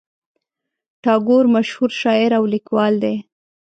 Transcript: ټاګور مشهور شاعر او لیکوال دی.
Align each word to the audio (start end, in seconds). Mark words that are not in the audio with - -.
ټاګور 1.03 1.45
مشهور 1.55 1.91
شاعر 2.01 2.31
او 2.39 2.43
لیکوال 2.53 2.93
دی. 3.03 3.15